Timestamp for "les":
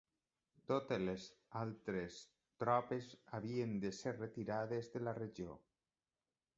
1.09-1.25